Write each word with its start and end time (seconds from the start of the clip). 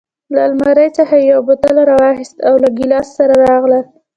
له 0.33 0.41
المارۍ 0.49 0.89
څخه 0.97 1.15
یې 1.17 1.29
یو 1.31 1.41
بوتل 1.47 1.75
راواخیست 1.89 2.35
او 2.47 2.55
له 2.63 2.69
ګیلاس 2.77 3.07
سره 3.17 3.33
راغلل. 3.47 3.83